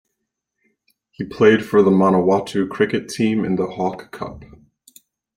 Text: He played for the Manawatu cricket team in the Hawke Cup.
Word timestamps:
He 1.11 1.23
played 1.23 1.63
for 1.63 1.83
the 1.83 1.91
Manawatu 1.91 2.67
cricket 2.67 3.07
team 3.07 3.45
in 3.45 3.55
the 3.55 3.67
Hawke 3.67 4.09
Cup. 4.11 4.43